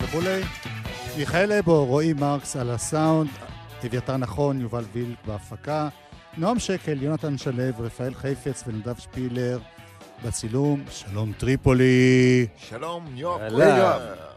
[0.00, 0.42] וכולי וכולי.
[1.18, 3.30] מיכאל אבו, רועי מרקס על הסאונד,
[3.86, 5.88] אביתר נכון, יובל וילק בהפקה,
[6.36, 9.58] נועם שקל, יונתן שלו, רפאל חיפץ ונדב שפילר
[10.24, 10.84] בצילום.
[10.90, 12.46] שלום טריפולי.
[12.56, 14.31] שלום יואב.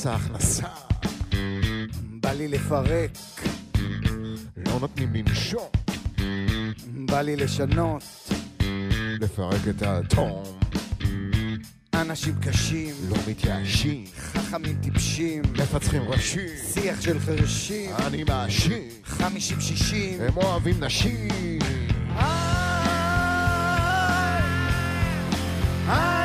[0.00, 0.66] מס ההכנסה,
[2.20, 3.10] בא לי לפרק,
[4.56, 5.68] לא נותנים לנשום,
[6.86, 8.02] בא לי לשנות,
[9.20, 10.42] לפרק את האטום,
[11.94, 20.20] אנשים קשים, לא מתייאשים, חכמים טיפשים, מפצחים ראשים, שיח של חרשים, אני מאשים, חמישים שישים,
[20.20, 21.28] הם אוהבים נשים.
[25.90, 26.19] אסמאעיל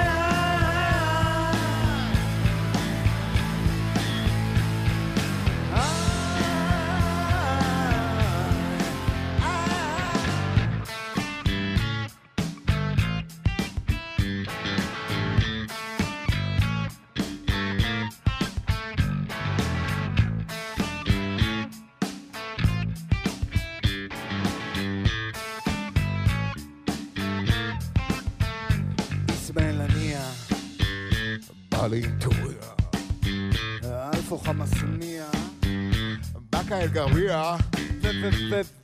[36.95, 37.55] גרבייה,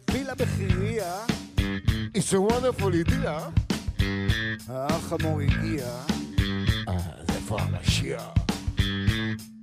[0.09, 1.13] ווילה בחירייה,
[2.17, 3.61] it's a wonderful idea.
[4.69, 5.85] האח המור הגיע,
[6.87, 8.23] אז איפה המשיח?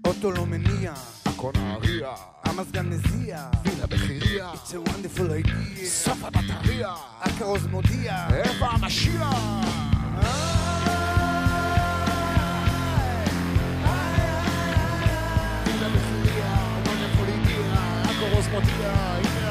[0.06, 0.92] אוטו לא מניע,
[1.26, 2.10] הכל נהריה,
[2.44, 10.47] המזגן מזיע, וילה בחירייה, It's a wonderful idea, סוף הבטריה, הכרוז מודיע, איפה המשיח?
[18.38, 19.48] הכורוז מודיע, הנה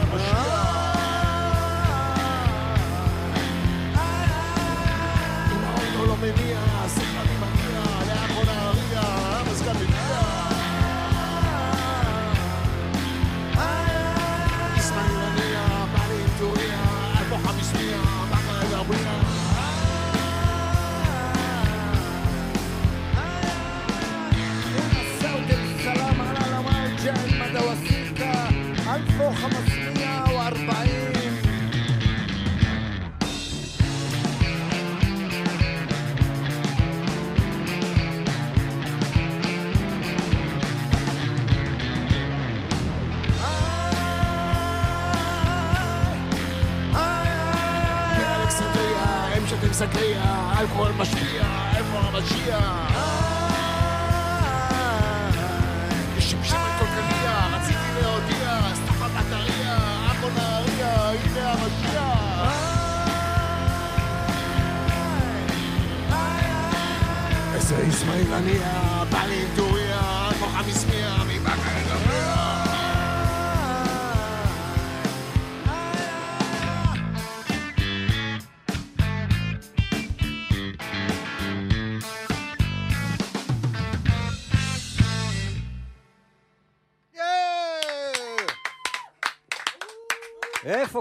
[50.98, 51.44] משפיע,
[51.78, 52.92] איפה המשיח?
[56.18, 58.60] יש שם שמן כלכליה, רציתי להודיע,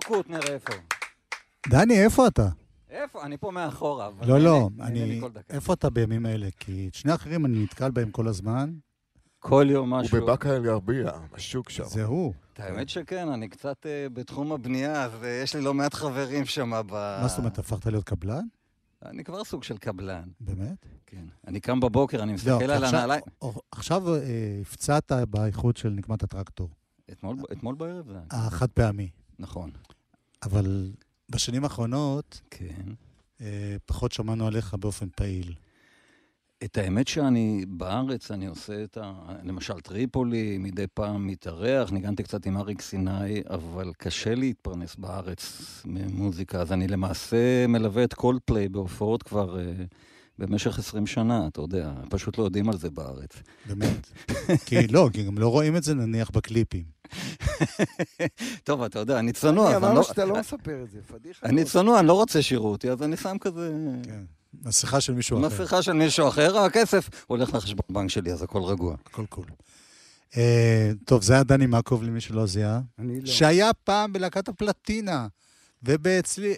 [0.06, 0.72] קוטנר, איפה?
[1.68, 2.48] דני, איפה אתה?
[2.90, 3.22] איפה?
[3.24, 4.10] אני פה מאחורה.
[4.26, 5.20] לא, לא, אני...
[5.50, 6.48] איפה אתה בימים האלה?
[6.58, 8.72] כי את שני האחרים אני נתקל בהם כל הזמן.
[9.38, 10.20] כל יום הוא משהו.
[10.22, 11.84] בבאקה אל גרבייה, בשוק שם.
[11.84, 12.34] זה הוא.
[12.58, 16.70] האמת שכן, אני קצת אה, בתחום הבנייה, אז אה, יש לי לא מעט חברים שם
[16.86, 16.92] ב...
[17.22, 18.44] מה זאת אומרת, הפכת להיות קבלן?
[19.04, 20.86] אני כבר סוג של קבלן, באמת?
[21.06, 21.24] כן.
[21.46, 23.22] אני קם בבוקר, אני לא, מסתכל כי על עכשיו- הנעליים.
[23.72, 24.20] עכשיו אה,
[24.62, 26.70] הפצעת באיחוד של נקמת הטרקטור,
[27.12, 28.22] אתמול- אתמול בערב זה היה.
[28.46, 29.10] החד פעמי.
[29.38, 29.70] נכון.
[30.46, 30.90] אבל
[31.28, 32.92] בשנים האחרונות כן.
[33.40, 35.54] אה, פחות שמענו עליך באופן פעיל.
[36.64, 39.12] את האמת שאני בארץ, אני עושה את ה...
[39.44, 46.60] למשל טריפולי, מדי פעם מתארח, ניגנתי קצת עם אריק סיני, אבל קשה להתפרנס בארץ ממוזיקה,
[46.60, 49.94] אז אני למעשה מלווה את כל פליי בהופעות כבר uh,
[50.38, 53.30] במשך 20 שנה, אתה יודע, פשוט לא יודעים על זה בארץ.
[53.66, 54.10] באמת.
[54.66, 56.84] כי לא, כי גם לא רואים את זה נניח בקליפים.
[58.64, 60.02] טוב, אתה יודע, אני צנוע, אז אני אמרנו לא...
[60.02, 61.46] שאתה לא מספר את זה, פדיחה.
[61.46, 63.70] אני צנוע, אני לא רוצה שיראו אותי, אז אני שם כזה...
[64.02, 64.22] כן.
[64.64, 65.46] מסכה של מישהו אחר.
[65.46, 68.96] מסכה של מישהו אחר, הכסף הולך לחשבון בנק שלי, אז הכל רגוע.
[69.06, 69.44] הכל קול.
[70.36, 72.80] אה, טוב, זה היה דני מקוב, למי שלא זיהה.
[72.98, 73.26] אני לא.
[73.26, 75.26] שהיה פעם בלהקת הפלטינה,
[75.82, 76.54] ובצליל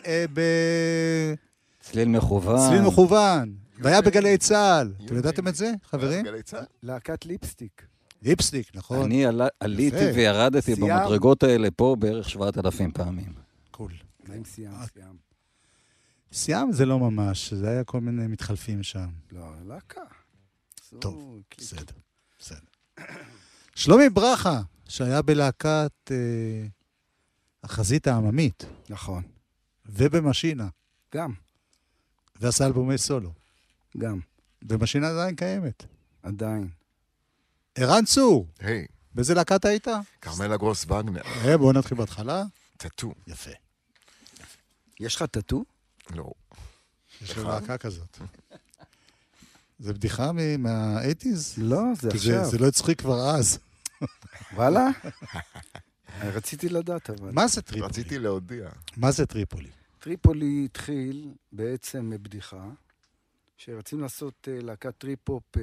[1.80, 2.86] צליל מכוון.
[2.86, 4.92] מכוון, והיה בגלי צה"ל.
[5.04, 6.24] אתם ידעתם את זה, חברים?
[6.24, 6.64] גלי צה"ל?
[6.82, 7.86] להקת ליפסטיק.
[8.22, 9.04] ליפסטיק, נכון.
[9.04, 9.24] אני
[9.60, 10.10] עליתי.
[10.14, 10.74] וירדתי?
[10.74, 13.32] במדרגות האלה פה בערך 7,000 פעמים.
[13.70, 13.92] קול.
[14.28, 14.72] מה עם סיאם?
[14.94, 15.16] סיאם.
[16.32, 19.08] סיאם זה לא ממש, זה היה כל מיני מתחלפים שם.
[19.32, 20.00] לא, להקה.
[20.98, 21.40] טוב.
[21.58, 21.94] בסדר,
[22.38, 22.60] בסדר.
[23.74, 26.66] שלומי ברכה, שהיה בלהקת אה,
[27.64, 29.22] החזית העממית, נכון.
[29.86, 30.68] ובמשינה,
[31.14, 31.32] גם,
[32.40, 33.32] ועשה אלבומי סולו.
[33.98, 34.20] גם.
[34.68, 35.84] ומשינה עדיין קיימת.
[36.22, 36.68] עדיין.
[37.74, 39.86] ערן צור, היי, באיזה להקה אתה היית?
[40.20, 42.44] כרמלה גרוס וגנר, אה, בואו נתחיל בהתחלה.
[42.76, 43.12] טאטו.
[43.26, 43.50] יפה.
[45.00, 45.64] יש לך טאטו?
[46.10, 46.30] לא.
[47.22, 48.18] יש לו להקה כזאת.
[49.78, 51.54] זה בדיחה מ- מה-80's?
[51.58, 52.44] לא, זה עכשיו.
[52.50, 53.58] זה לא הצחיק כבר אז.
[54.54, 54.86] וואלה?
[56.36, 57.30] רציתי לדעת, אבל.
[57.32, 57.88] מה זה טריפולי?
[57.90, 58.68] רציתי להודיע.
[58.96, 59.70] מה זה טריפולי?
[59.98, 62.68] טריפולי התחיל בעצם מבדיחה,
[63.58, 65.62] שרצינו לעשות אה, להקת טריפ-הופ, אה,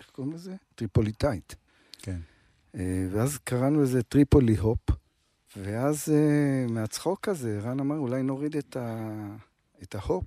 [0.00, 0.54] איך קוראים לזה?
[0.74, 1.54] טריפוליטאית.
[1.98, 2.20] כן.
[2.74, 4.90] אה, ואז קראנו לזה טריפולי הופ,
[5.56, 9.08] ואז אה, מהצחוק הזה, רן אמר, אולי נוריד את, ה...
[9.82, 10.24] את ההופ,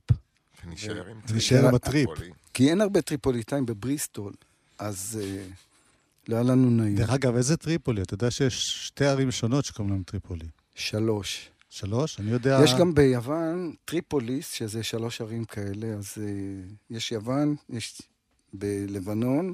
[0.66, 2.10] ונשאר עם עם הטריפ.
[2.54, 4.34] כי אין הרבה טריפוליטאים בבריסטול,
[4.78, 5.46] אז אה,
[6.28, 6.96] לא היה לנו נעים.
[6.96, 8.02] דרך אגב, איזה טריפולי?
[8.02, 10.48] אתה יודע שיש שתי ערים שונות שקוראים להם טריפולי.
[10.76, 11.50] שלוש.
[11.74, 12.20] שלוש?
[12.20, 12.60] אני יודע...
[12.64, 18.02] יש גם ביוון טריפוליס, שזה שלוש ערים כאלה, אז אה, יש יוון, יש
[18.54, 19.54] בלבנון,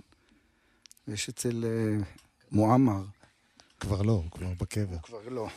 [1.08, 2.04] ויש אצל אה,
[2.52, 3.04] מועמר.
[3.80, 4.98] כבר לא, הוא כבר בקבר.
[5.04, 5.48] כבר לא.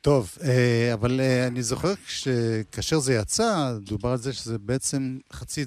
[0.00, 5.64] טוב, אה, אבל אה, אני זוכר שכאשר זה יצא, דובר על זה שזה בעצם חצי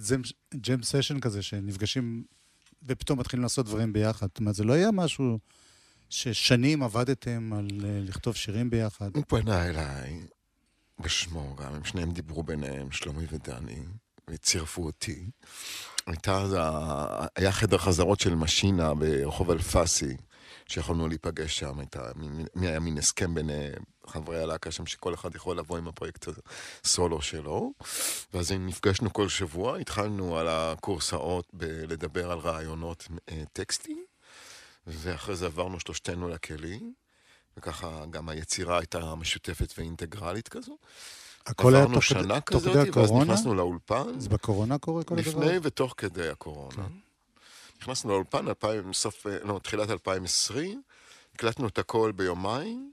[0.56, 2.24] ג'ם סשן כזה, שנפגשים
[2.84, 4.28] ופתאום מתחילים לעשות דברים ביחד.
[4.28, 5.40] זאת אומרת, זה לא היה משהו
[6.12, 9.16] ששנים עבדתם על אה, לכתוב שירים ביחד.
[9.16, 10.20] הוא פנה אליי,
[11.00, 13.84] בשמו גם, הם שניהם דיברו ביניהם, שלומי ודני,
[14.30, 15.26] וצירפו אותי.
[16.08, 20.18] הייתה, אז ה- היה חדר חזרות של משינה ברחוב אלפסי,
[20.68, 23.72] שיכולנו להיפגש שם, הייתה, מין- היה מין הסכם בין אה,
[24.08, 26.26] חברי הלהקה שם, שכל אחד יכול לבוא עם הפרויקט
[26.86, 27.74] הסולו שלו.
[28.34, 34.04] ואז נפגשנו כל שבוע, התחלנו על הקורסאות לדבר על רעיונות אה, טקסטיים,
[34.88, 36.94] ואחרי זה עברנו שלושתנו לכלים.
[37.58, 40.78] וככה גם היצירה הייתה משותפת ואינטגרלית כזו.
[41.46, 43.34] הכל היה עברנו תוך שנה כדי- תוך כזאת, כדי ואז הקורונה?
[43.34, 45.30] נכנסנו לאולפן, אז בקורונה קורה כל הדבר?
[45.40, 46.88] לפני ותוך כדי הקורונה.
[47.82, 50.82] נכנסנו לאולפן, 2000, סוף, לא, תחילת 2020,
[51.36, 52.92] הקלטנו את הכל ביומיים,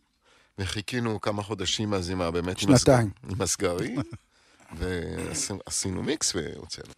[0.58, 2.30] וחיכינו כמה חודשים אז עם ה...
[2.30, 2.62] באמת...
[2.62, 3.10] עם הסג- שנתיים.
[3.30, 4.00] עם הסגרים,
[4.78, 6.92] ועשינו מיקס והוצאנו.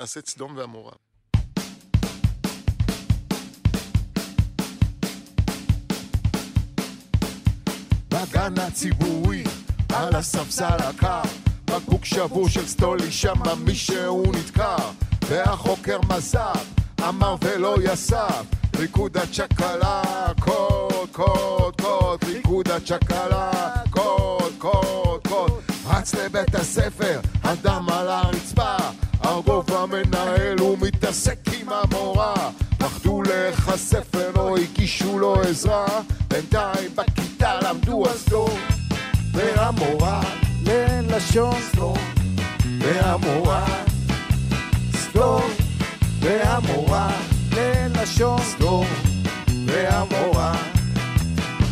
[0.00, 0.92] נעשה סדום ועמורה.
[8.34, 9.44] בגן הציבורי,
[9.94, 11.22] על הספסל הקר,
[11.64, 14.76] בקבוק שבור של סטולי, שמה מישהו נתקע,
[15.28, 16.64] והחוקר מז"פ,
[17.08, 18.44] אמר ולא יסף,
[18.76, 20.02] ריקוד הצ'קלה,
[20.40, 23.50] קוד, קוד, קוד, ריקוד הצ'קלה,
[23.90, 25.52] קוד, קוד, קוד,
[25.86, 28.76] רץ לבית הספר, הדם על הרצפה,
[29.20, 32.50] הרגוב המנהל, הוא מתעסק עם המורה,
[32.84, 35.86] פחדו להיחשף ולא הגישו לו עזרה,
[36.28, 38.50] בינתיים בכיתה למדו הסדום,
[39.32, 40.20] והמורה
[40.62, 41.98] ללשון סדום,
[42.80, 43.64] והמורה
[44.92, 45.42] סדום,
[46.20, 47.10] והמורה
[47.52, 48.86] ללשון סדום,
[49.66, 50.52] והמורה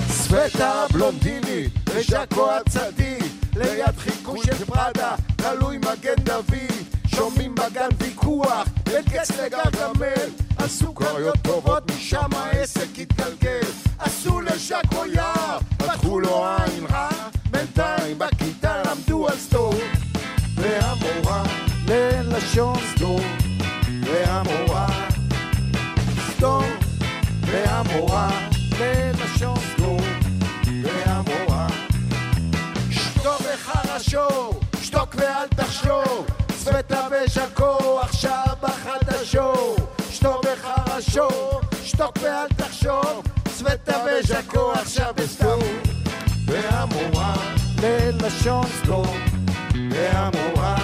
[0.08, 3.24] סווטה בלונדינית וז'קו הצדיק.
[3.56, 6.72] ליד חיקוי של פראדה תלוי מגן דוד
[7.16, 13.60] שומעים בגן ויכוח בין קץ לגרגמל עשו כריות טובות משם העסק התגלגל.
[13.98, 17.08] עשו לז'קו יער פתחו לו עין רע.
[17.50, 19.74] בינתיים בכיתה למדו על סדום
[20.54, 21.42] והמורה
[21.88, 23.20] ללשון סדום
[24.04, 24.86] והמורה
[26.36, 26.64] סדום
[27.40, 28.51] והמורה
[41.02, 45.60] וחרשו, שתוק ואל תחשוב סווטה וז'קו עכשיו בסדום.
[46.46, 47.34] והמורה.
[47.82, 49.16] ללשון סדום.
[49.90, 50.81] והמורה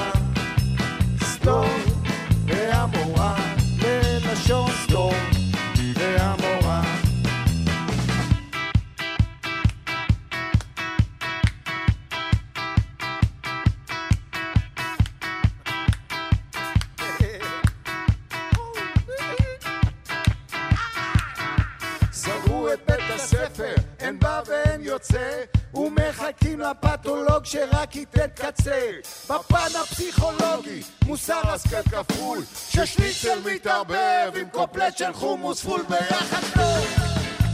[28.69, 29.35] קצה.
[29.35, 32.39] בפן הפסיכולוגי, מוסר השכל כפול,
[32.71, 36.87] ששניצל מתערבב עם קופלט של חומוס פול ביחד טוב.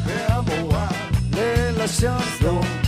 [0.06, 0.88] והמורה
[1.32, 2.83] ללשון סדום,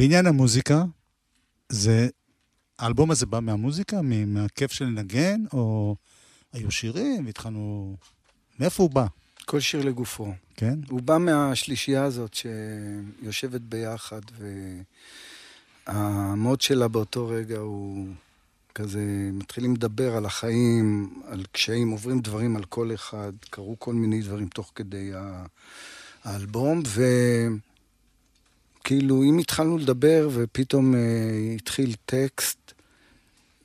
[0.00, 0.84] בעניין המוזיקה,
[1.68, 2.08] זה...
[2.78, 5.96] האלבום הזה בא מהמוזיקה, מהכיף של לנגן, או
[6.52, 7.96] היו שירים, והתחלנו...
[8.60, 9.06] מאיפה הוא בא,
[9.44, 10.32] כל שיר לגופו.
[10.56, 10.78] כן?
[10.88, 14.20] הוא בא מהשלישייה הזאת שיושבת ביחד,
[15.86, 18.06] והמוד שלה באותו רגע הוא
[18.74, 24.22] כזה, מתחילים לדבר על החיים, על קשיים, עוברים דברים על כל אחד, קרו כל מיני
[24.22, 25.10] דברים תוך כדי
[26.24, 26.82] האלבום,
[28.80, 30.96] וכאילו, אם התחלנו לדבר ופתאום uh,
[31.56, 32.72] התחיל טקסט,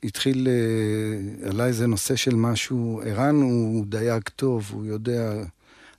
[0.03, 5.33] התחיל, uh, עלה איזה נושא של משהו, ערן הוא דייג טוב, הוא יודע...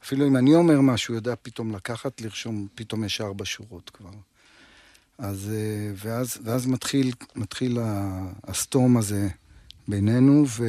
[0.05, 4.11] אפילו אם אני אומר משהו, הוא יודע פתאום לקחת, לרשום, פתאום יש ארבע שורות כבר.
[5.19, 9.29] אז, אה, ואז, ואז מתחיל, מתחיל ה- הסטורם הזה
[9.89, 10.65] בינינו, ו,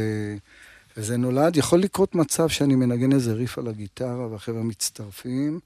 [0.97, 1.57] וזה נולד.
[1.57, 5.59] יכול לקרות מצב שאני מנגן איזה ריף על הגיטרה והחבר'ה מצטרפים.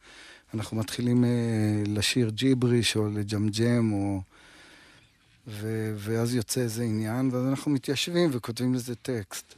[0.54, 1.30] אנחנו מתחילים אה,
[1.88, 4.22] לשיר ג'יבריש או לג'מג'ם, או...
[5.48, 9.54] ו, ואז יוצא איזה עניין, ואז אנחנו מתיישבים וכותבים לזה טקסט.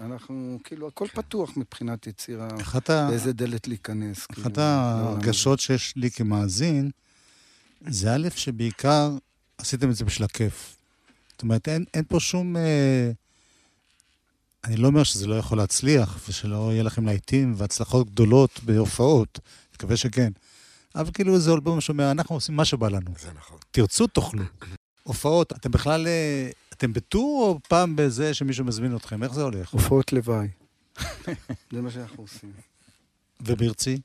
[0.00, 4.26] אנחנו, כאילו, הכל פתוח מבחינת יצירה, אחת ה- באיזה דלת להיכנס.
[4.26, 4.62] כאילו, אחת הזה.
[4.66, 6.90] ההרגשות שיש לי כמאזין,
[7.88, 9.16] זה א', שבעיקר
[9.58, 10.76] עשיתם את זה בשביל הכיף.
[11.32, 12.56] זאת אומרת, אין, אין פה שום...
[12.56, 13.10] אה,
[14.64, 19.40] אני לא אומר שזה לא יכול להצליח, ושלא יהיה לכם להיטים והצלחות גדולות בהופעות,
[19.78, 20.32] מקווה שכן.
[20.94, 23.10] אבל כאילו זה אלבום שאומר, אנחנו עושים מה שבא לנו.
[23.18, 23.58] זה נכון.
[23.70, 24.42] תרצו, תאכלו.
[25.02, 26.06] הופעות, אתם בכלל...
[26.06, 29.22] אה, אתם בטור או פעם בזה שמישהו מזמין אתכם?
[29.22, 29.70] איך זה הולך?
[29.70, 30.48] הופעות לוואי.
[31.72, 32.52] זה מה שאנחנו עושים.
[33.40, 34.00] וברצי?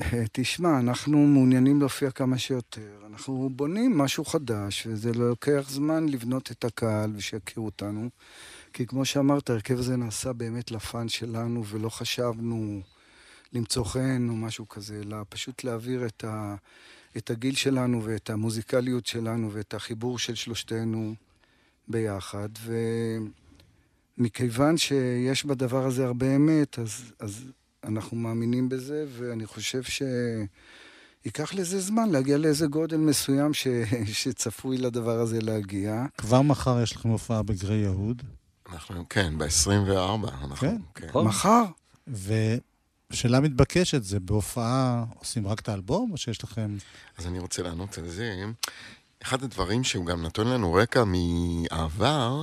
[0.00, 2.90] אה, תשמע, אנחנו מעוניינים להופיע כמה שיותר.
[3.06, 8.08] אנחנו בונים משהו חדש, וזה לוקח זמן לבנות את הקהל ושיכירו אותנו.
[8.72, 12.80] כי כמו שאמרת, ההרכב הזה נעשה באמת לפאן שלנו, ולא חשבנו
[13.52, 16.54] למצוא חן או משהו כזה, אלא פשוט להעביר את, ה,
[17.16, 21.14] את הגיל שלנו ואת המוזיקליות שלנו ואת החיבור של שלושתנו
[21.88, 22.48] ביחד.
[24.18, 27.44] ומכיוון שיש בדבר הזה הרבה אמת, אז, אז
[27.84, 33.66] אנחנו מאמינים בזה, ואני חושב שייקח לזה זמן להגיע לאיזה גודל מסוים ש...
[34.20, 36.04] שצפוי לדבר הזה להגיע.
[36.18, 38.22] כבר מחר יש לכם הופעה בגרי יהוד,
[38.72, 40.76] אנחנו, כן, ב-24, אנחנו, כן.
[40.94, 41.06] כן.
[41.06, 41.26] נכון.
[41.26, 41.64] מחר,
[43.10, 46.76] ושאלה מתבקשת, זה בהופעה עושים רק את האלבום, או שיש לכם...
[47.18, 48.44] אז אני רוצה לענות על זה.
[49.22, 52.42] אחד הדברים שהוא גם נתון לנו רקע מהעבר,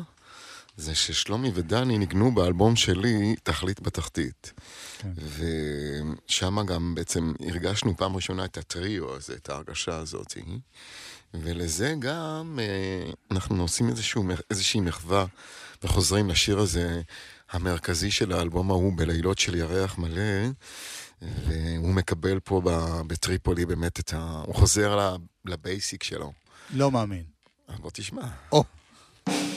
[0.78, 4.54] זה ששלומי ודני ניגנו באלבום שלי תכלית בתחתית.
[4.98, 5.12] כן.
[6.28, 10.38] ושם גם בעצם הרגשנו פעם ראשונה את הטריו הזה, את ההרגשה הזאת.
[11.34, 15.26] ולזה גם אה, אנחנו עושים איזשהו, איזושהי מחווה
[15.84, 17.02] וחוזרים לשיר הזה
[17.52, 20.48] המרכזי של האלבום ההוא בלילות של ירח מלא.
[21.22, 22.62] והוא מקבל פה
[23.08, 24.44] בטריפולי באמת את ה...
[24.46, 26.34] הוא חוזר לבייסיק שלו.
[26.74, 27.24] לא מאמין.
[27.80, 28.28] בוא תשמע.
[28.52, 28.64] או,
[29.28, 29.57] בלילות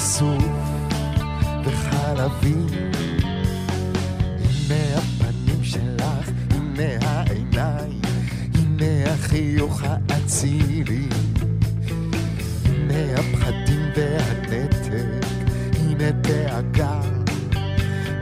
[0.00, 0.44] כסוף
[1.64, 2.54] וחלבי.
[4.40, 8.00] הנה הפנים שלך, הנה העיניים,
[8.54, 11.08] הנה החיוך האצילי,
[12.64, 14.76] הנה הפחדים והנתק,
[15.80, 17.00] הנה דאגה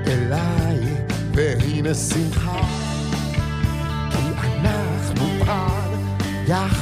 [0.06, 0.78] אליי,
[1.34, 2.60] והנה שמחה,
[4.10, 4.18] כי
[4.64, 5.90] אנחנו כאן
[6.48, 6.77] יחד.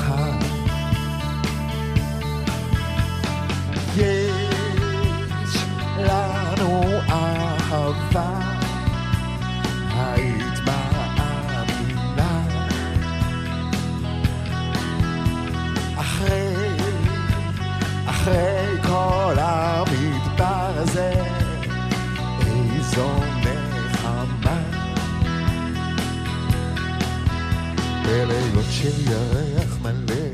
[28.87, 30.27] של ירח מלא.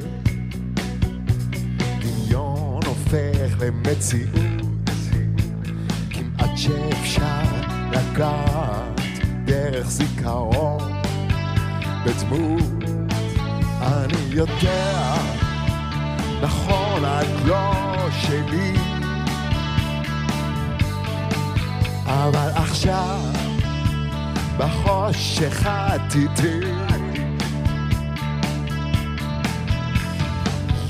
[2.01, 4.91] דמיון הופך למציאות,
[6.11, 7.43] כמעט שאפשר
[7.91, 9.01] לגעת
[9.45, 10.93] דרך זיכרון
[12.05, 12.85] בדמות.
[13.81, 15.15] אני יודע,
[16.43, 17.73] נכון, את לא
[18.11, 18.75] שלי.
[22.07, 23.21] אבל עכשיו,
[24.59, 26.61] בחושך עתידי,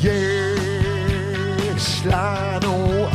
[0.04, 3.06] Yes, I know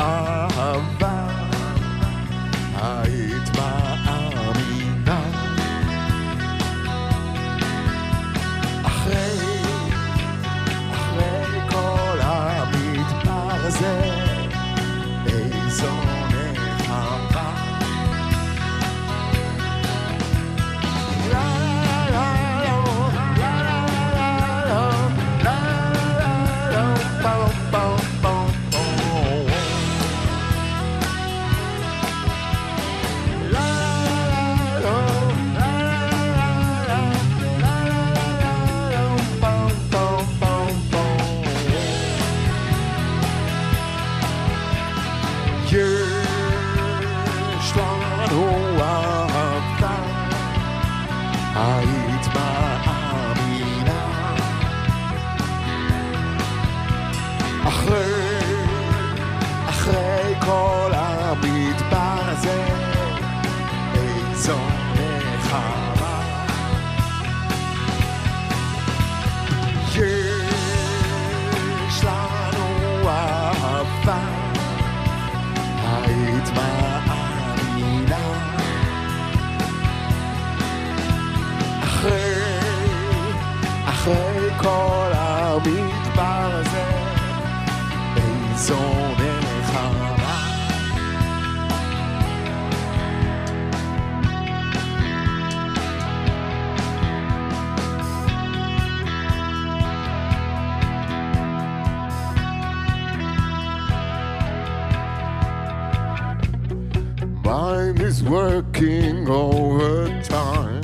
[107.88, 110.82] mind is working overtime.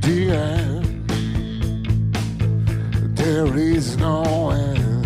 [0.00, 1.08] The end,
[3.16, 5.04] there is no end.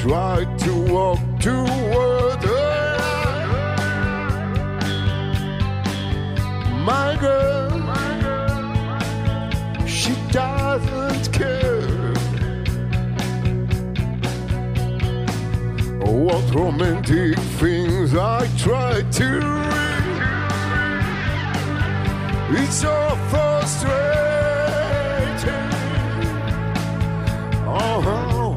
[0.00, 1.25] Try to walk
[16.56, 20.20] romantic things I try to read.
[22.58, 22.96] It's so
[23.30, 24.06] frustrating.
[27.68, 28.56] Oh, -huh.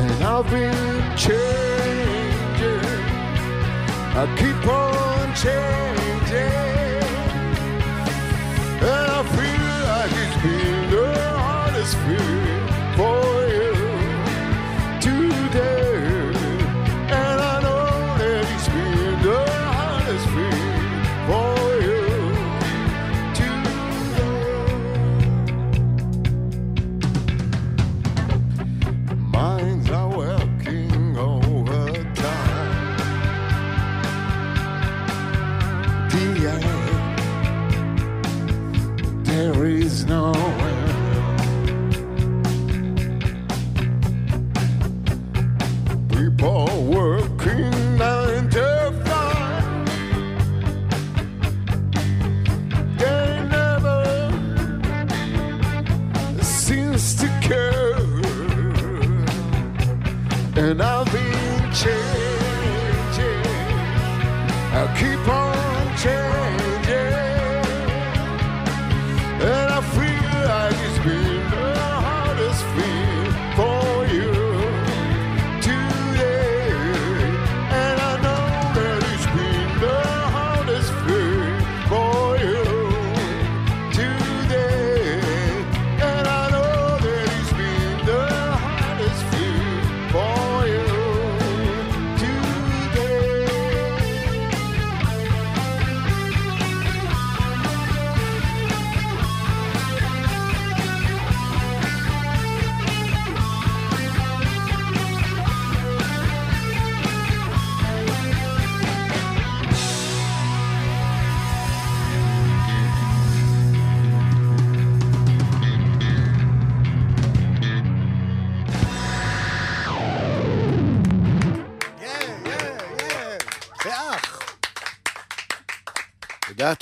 [0.00, 2.84] and I've been changing.
[4.20, 5.95] I keep on changing.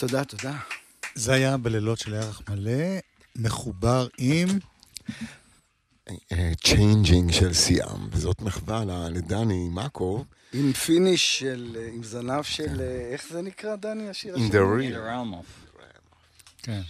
[0.09, 0.57] תודה, תודה.
[1.14, 2.99] זה היה בלילות של ירח מלא,
[3.37, 4.49] מחובר עם...
[6.64, 10.25] צ'יינג'ינג של סיאם, וזאת מחווה לדני מאקו.
[10.53, 12.81] עם פיניש של, עם זנב של,
[13.12, 14.49] איך זה נקרא, דני, השיר השני?
[14.49, 15.45] In the real.
[16.62, 16.81] כן.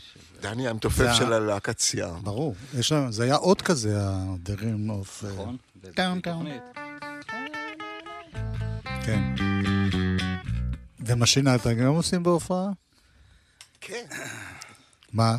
[0.40, 2.24] דני המתופף של הלהקת סיאם.
[2.24, 2.54] ברור.
[3.10, 5.26] זה היה עוד כזה, ה-The Rim of...
[5.26, 5.56] נכון.
[5.96, 6.46] דאונטאון.
[9.04, 9.22] כן.
[11.06, 12.66] ומשינה אתם גם עושים בהופעה?
[13.86, 14.06] כן.
[15.12, 15.36] מה?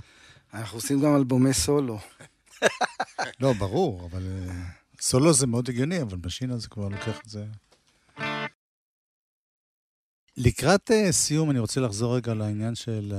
[0.54, 2.00] אנחנו עושים גם אלבומי סולו.
[3.42, 4.24] לא, ברור, אבל
[5.02, 7.46] סולו זה מאוד הגיוני, אבל משינה זה כבר לוקח את זה...
[10.38, 13.14] לקראת uh, סיום, אני רוצה לחזור רגע לעניין של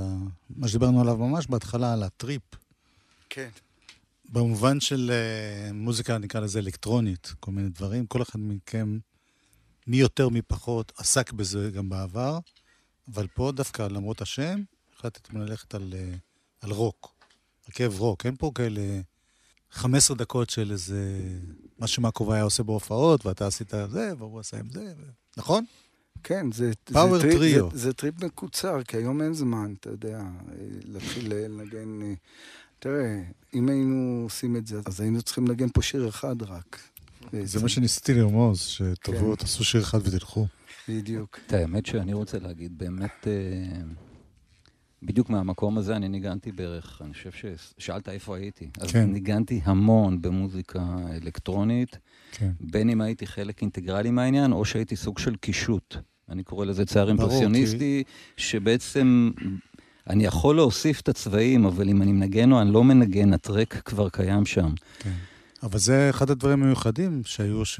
[0.49, 2.43] מה שדיברנו עליו ממש בהתחלה, על הטריפ.
[3.29, 3.49] כן.
[4.29, 8.05] במובן של uh, מוזיקה, נקרא לזה אלקטרונית, כל מיני דברים.
[8.05, 8.99] כל אחד מכם,
[9.87, 12.39] מי יותר מי פחות, עסק בזה גם בעבר,
[13.13, 14.61] אבל פה דווקא, למרות השם,
[14.99, 16.17] החלטתם ללכת על, אה,
[16.61, 17.13] על רוק,
[17.67, 18.25] הרכב רוק.
[18.25, 18.81] אין פה כאלה
[19.71, 21.19] 15 דקות של איזה...
[21.79, 25.03] מה שמאקו היה עושה בהופעות, ואתה עשית זה, והוא עשה עם זה, ו...
[25.37, 25.65] נכון?
[26.23, 27.69] כן, זה, זה, טריו.
[27.71, 30.21] זה, זה טריפ מקוצר, כי היום אין זמן, אתה יודע,
[30.83, 32.15] להתחיל לנגן.
[32.79, 33.21] תראה,
[33.53, 36.81] אם היינו עושים את זה, אז היינו צריכים לנגן פה שיר אחד רק.
[37.43, 39.35] זה מה שניסיתי לרמוז, שתבואו, כן.
[39.35, 40.47] תעשו שיר אחד ותלכו.
[40.89, 41.39] בדיוק.
[41.47, 43.27] את האמת שאני רוצה להגיד, באמת,
[45.07, 48.69] בדיוק מהמקום הזה אני ניגנתי בערך, אני חושב ששאלת איפה הייתי.
[48.79, 49.11] אז כן.
[49.11, 50.85] ניגנתי המון במוזיקה
[51.23, 51.97] אלקטרונית,
[52.31, 52.51] כן.
[52.59, 55.95] בין אם הייתי חלק אינטגרלי מהעניין, או שהייתי סוג של קישוט.
[56.29, 58.43] אני קורא לזה צייר אימפרסיוניסטי, כי...
[58.43, 59.31] שבעצם
[60.09, 64.09] אני יכול להוסיף את הצבעים, אבל אם אני מנגן או אני לא מנגן, הטרק כבר
[64.09, 64.69] קיים שם.
[64.99, 65.13] כן.
[65.63, 67.79] אבל זה אחד הדברים המיוחדים שהיו, ש...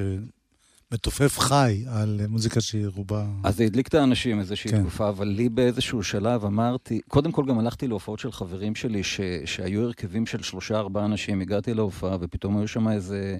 [0.91, 3.25] מתופף חי על מוזיקה שהיא רובה...
[3.43, 4.81] אז זה הדליק את האנשים איזושהי כן.
[4.81, 9.21] תקופה, אבל לי באיזשהו שלב אמרתי, קודם כל גם הלכתי להופעות של חברים שלי, ש,
[9.45, 13.37] שהיו הרכבים של שלושה, ארבעה אנשים, הגעתי להופעה, ופתאום היו שם איזה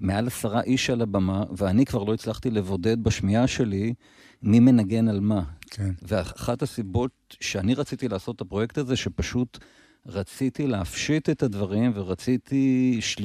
[0.00, 3.94] מעל עשרה איש על הבמה, ואני כבר לא הצלחתי לבודד בשמיעה שלי
[4.42, 5.42] מי מנגן על מה.
[5.70, 5.90] כן.
[6.02, 9.58] ואחת הסיבות שאני רציתי לעשות את הפרויקט הזה, שפשוט
[10.06, 12.98] רציתי להפשיט את הדברים, ורציתי...
[13.00, 13.24] של...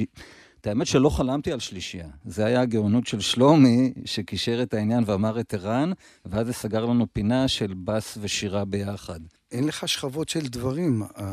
[0.60, 2.08] את האמת שלא חלמתי על שלישייה.
[2.24, 5.92] זה היה הגאונות של שלומי, שקישר את העניין ואמר את ערן,
[6.26, 9.20] ואז זה סגר לנו פינה של בס ושירה ביחד.
[9.52, 11.02] אין לך שכבות של דברים.
[11.16, 11.24] כן.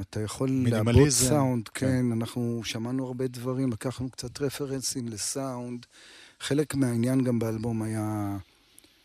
[0.00, 1.86] אתה יכול לעבוד סאונד, כן.
[1.86, 5.86] כן, אנחנו שמענו הרבה דברים, לקחנו קצת רפרנסים לסאונד.
[6.40, 8.36] חלק מהעניין גם באלבום היה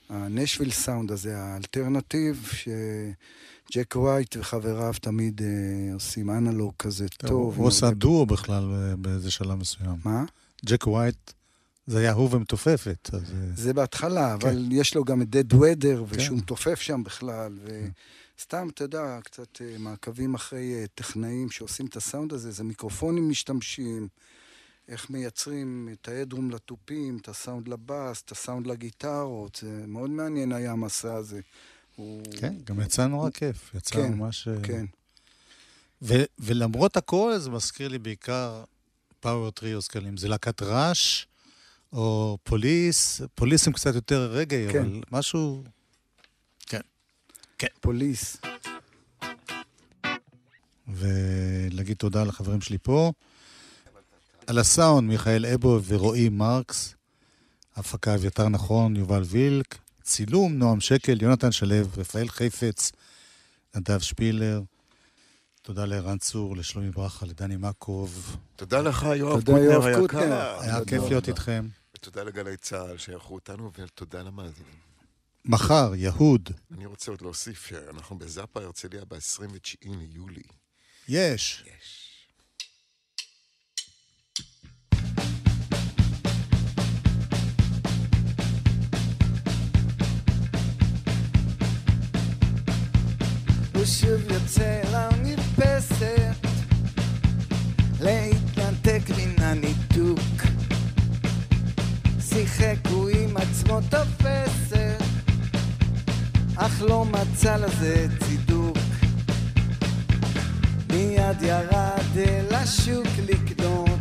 [0.09, 2.67] ה Nashville sound הזה, ה alternative, ש...
[3.73, 7.57] ג'ק ווייט וחבריו תמיד אה, עושים אנלוג כזה טוב.
[7.57, 9.95] הוא עושה דואו בכלל אה, באיזה שלב מסוים.
[10.05, 10.25] מה?
[10.65, 11.31] ג'ק ווייט,
[11.87, 13.09] זה היה הוא ומתופפת.
[13.13, 13.21] אז...
[13.21, 14.47] אה, זה בהתחלה, כן.
[14.47, 16.17] אבל יש לו גם את Dead Weather, כן.
[16.17, 17.59] ושהוא מתופף שם בכלל.
[17.63, 18.69] וסתם, כן.
[18.69, 24.07] אתה יודע, קצת מעקבים אחרי טכנאים שעושים את הסאונד הזה, איזה מיקרופונים משתמשים.
[24.87, 30.51] איך מייצרים את ה room לתופים, את הסאונד לבאס, את הסאונד לגיטרות, זה מאוד מעניין
[30.51, 31.39] היה המסע הזה.
[31.97, 32.23] הוא...
[32.39, 33.71] כן, גם יצא נורא כיף.
[33.75, 34.47] יצא כן, ממש...
[34.47, 34.85] אה, כן.
[36.01, 38.63] ו- ולמרות הכל, זה מזכיר לי בעיקר
[39.19, 41.27] power trios כאלה, אם זה להקת Rush,
[41.93, 44.79] או פוליס, פוליס הם קצת יותר רגאיי, כן.
[44.79, 45.63] אבל משהו...
[46.65, 46.81] כן.
[47.57, 47.67] כן.
[47.81, 48.37] פוליס.
[50.87, 53.11] ולהגיד תודה לחברים שלי פה.
[54.47, 56.95] על הסאונד, מיכאל אבו ורועי מרקס,
[57.75, 59.77] הפקה אביתר נכון, יובל וילק,
[60.07, 62.91] צילום, נועם שקל, יונתן שלו, רפאל חפץ,
[63.75, 64.61] נדב שפילר.
[65.61, 68.37] תודה לערן צור, לשלומי ברכה, לדני מקוב.
[68.55, 70.59] תודה לך, יואב קוטנר היקר.
[70.61, 71.67] היה כיף להיות איתכם.
[71.95, 74.79] ותודה לגלי צה"ל שערכו אותנו, ותודה למאזינים.
[75.45, 76.49] מחר, יהוד.
[76.77, 80.41] אני רוצה עוד להוסיף שאנחנו בזאפה הרצליה ב-29 ליולי.
[81.07, 81.63] יש.
[81.77, 82.06] יש.
[93.87, 96.47] שוב יוצא למרפסת
[98.01, 100.41] להתנתק מן הניתוק.
[102.29, 105.01] שיחק הוא עם עצמו תופסת
[106.55, 108.77] אך לא מצא לזה צידוק.
[110.89, 113.99] מיד ירד אל השוק לקנות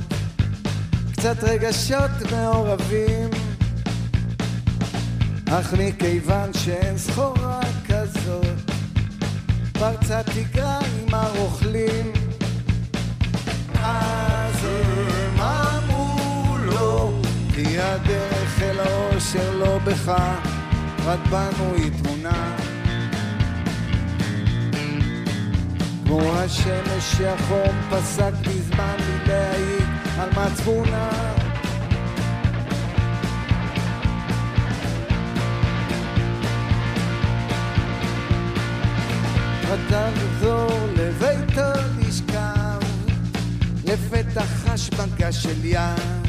[1.13, 3.31] קצת רגשות מעורבים
[5.49, 7.66] אך מכיוון שאין סחורה
[9.79, 12.13] פרצה תקרה עם הרוכלים.
[13.83, 17.13] אז הם אמרו לו
[17.55, 20.13] כי הדרך אל האושר לא בך
[21.05, 22.57] רק בנו היא תמונה.
[26.07, 31.36] כמו השמש שהחום פסק מזמן מלהעיד על מצפונה
[39.77, 42.81] ותחזור לביתו לשכב
[43.85, 46.27] לפתח השבגה של יד.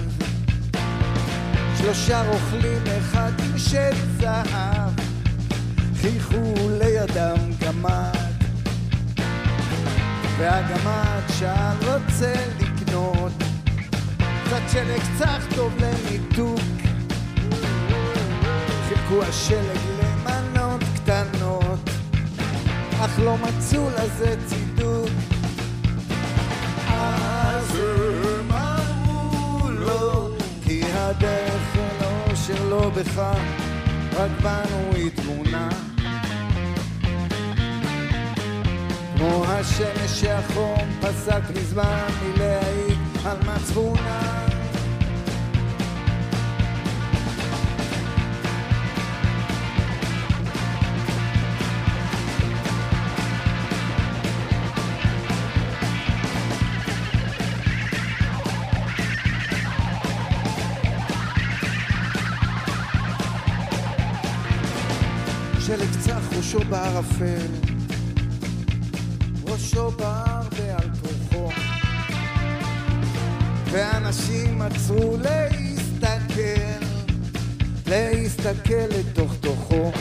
[1.78, 4.94] שלושה רוכלים אחד עם שד זהב
[6.02, 8.12] חייכו לידם גמד.
[10.38, 13.32] והגמד שאל רוצה לקנות
[14.46, 16.60] קצת שלג צח טוב לניתוק.
[18.88, 19.97] חילקו השלג
[23.00, 25.10] אך לא מצאו לזה צידוק.
[26.88, 30.30] אז הם אמרו לו
[30.64, 33.20] כי הדרך אל האושר לא בך
[34.14, 35.70] רק בנו היא תמונה.
[39.18, 44.47] כמו השמש שהחום פסק מזמן מלהעיד על מצפונה
[65.67, 67.47] שלג צח ראשו בערפל
[69.47, 71.49] ראשו בער ועל כורחו.
[73.71, 76.86] ואנשים עצרו להסתכל
[77.88, 79.91] להסתכל לתוך תוכו.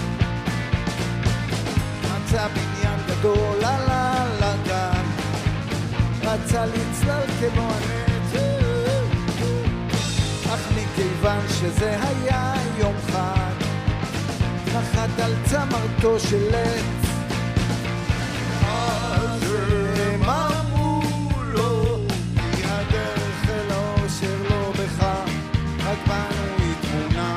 [2.03, 5.05] מצא בניין גדול עלה לגן
[6.23, 8.41] רצה לצלול כמו הנט
[10.47, 13.16] אך מכיוון שזה היה יום חג
[15.07, 17.09] נחת על צמרתו של עץ.
[18.69, 19.43] אז
[19.99, 21.03] הם אמרו
[21.43, 21.99] לו?
[22.53, 25.05] כי הדרך אל האושר לא בך
[25.85, 27.37] רק בנו היא תמונה.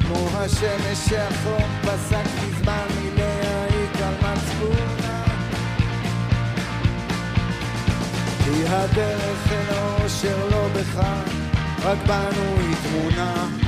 [0.00, 5.24] כמו השמש שהחום פסק מזמן מלהעיק על מצפונה.
[8.44, 11.00] כי הדרך אל האושר לא בך
[11.84, 13.67] רק בנו היא תמונה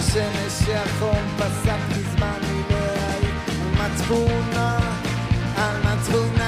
[0.00, 4.78] השמש שהחום פסק מזמן מלהעיד על מצפונה,
[5.56, 6.39] על מצפונה,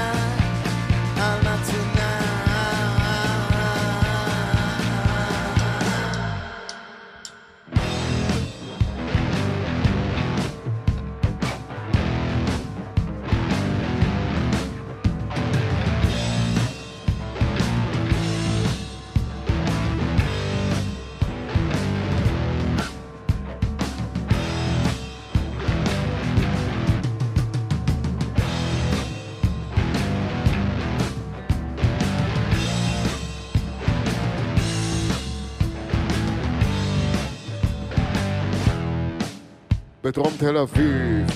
[40.13, 41.27] בדרום תל אביב,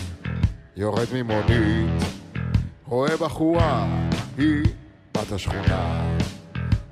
[0.76, 2.02] יורד ממונית,
[2.84, 4.00] רואה בחורה,
[4.38, 4.64] היא
[5.14, 6.16] בת השכונה.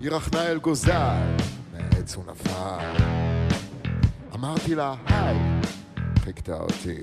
[0.01, 1.37] היא רכנה אל גוזל,
[1.73, 3.05] מעץ הוא נפל.
[4.35, 5.39] אמרתי לה, היי,
[6.19, 7.01] חיכתה אותי.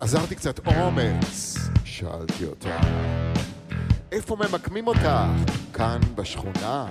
[0.00, 2.78] עזרתי קצת אומץ, שאלתי אותה,
[4.12, 5.08] איפה ממקמים אותך?
[5.72, 6.86] כאן בשכונה?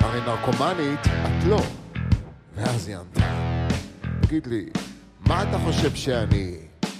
[0.00, 1.60] הרי נרקומנית את לא.
[2.54, 3.30] ואז היא ענתה,
[4.20, 4.66] תגיד לי,
[5.34, 6.52] מה אתה חושב שאני?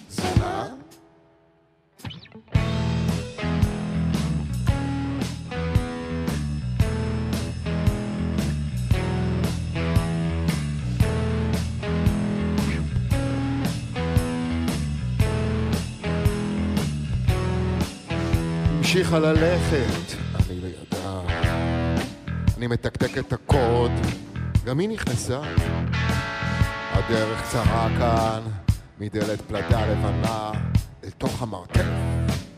[0.09, 0.66] זונה?
[18.79, 21.20] המשיכה ללכת, אני לידה.
[22.57, 23.92] אני מתקתק את הקוד,
[24.64, 25.40] גם היא נכנסה.
[26.95, 28.41] הדרך קצרה כאן,
[29.01, 30.51] מדלת פלדה לבנה,
[31.05, 31.85] אל תוך המרתף,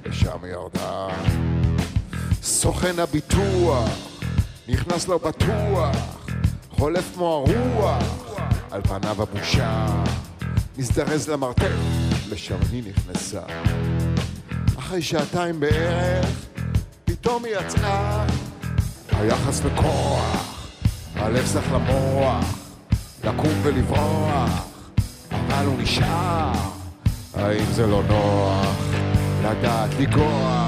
[0.02, 1.08] ושם ירדה.
[2.42, 3.88] סוכן הביטוח,
[4.68, 5.96] נכנס לו בטוח,
[6.70, 8.02] חולף כמו הרוח,
[8.70, 9.86] על פניו הבושה.
[10.78, 11.76] מזדרז למרתף,
[12.28, 13.42] לשם היא נכנסה.
[14.78, 16.26] אחרי שעתיים בערך,
[17.04, 18.26] פתאום היא יצאה.
[19.12, 20.64] היחס לכוח,
[21.14, 22.65] הלב צריך למוח,
[23.26, 24.66] לקום ולברוח,
[25.30, 26.52] אבל הוא נשאר.
[27.34, 28.76] האם זה לא נוח
[29.44, 30.65] לדעת לגרוע?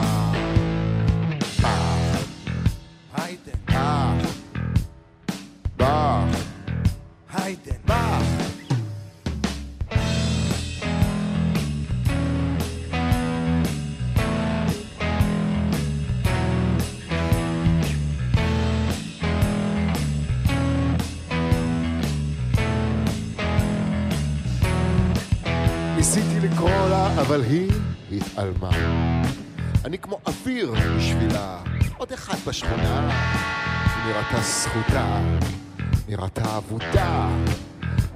[28.38, 28.70] התעלמה.
[29.84, 31.58] אני כמו אוויר בשבילה,
[31.96, 33.10] עוד אחד בשכונה.
[34.06, 35.20] נראתה זכותה,
[36.08, 37.28] נראתה אבודה,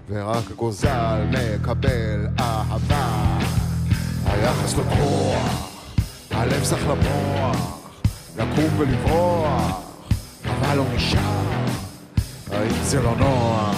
[0.09, 3.39] ורק גוזל מקבל אהבה.
[4.27, 5.71] היחס לא כוח,
[6.31, 7.79] הלב צריך למוח,
[8.37, 9.81] לקום ולברוח,
[10.45, 11.43] אבל לא נשאר.
[12.53, 13.77] האם זה לא נוח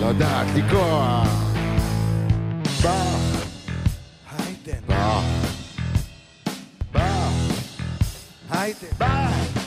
[0.00, 1.24] לדעת לגרוע?
[2.82, 3.02] בא,
[4.30, 5.20] היידן, בא,
[8.50, 8.88] היידן.
[8.98, 9.28] בא.
[9.28, 9.57] זירה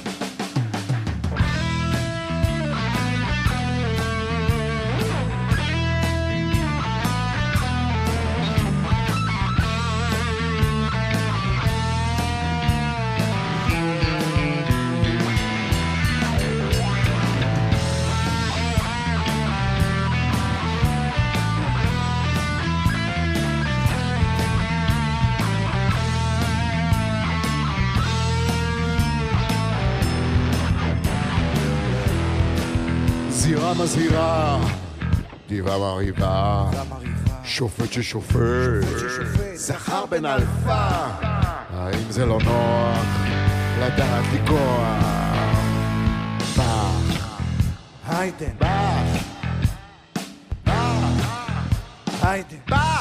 [33.84, 34.60] מזהירה,
[35.48, 36.70] דיבה מרהיבה.
[37.44, 38.38] שופט ששופט,
[39.54, 40.88] זכר בן אלפה,
[41.74, 43.06] האם זה לא נוח
[43.80, 45.00] לדעת לגוע?
[46.56, 47.40] פח,
[48.08, 48.56] היידן,
[50.66, 50.76] פח,
[52.22, 52.58] היידן.
[52.66, 53.01] פח!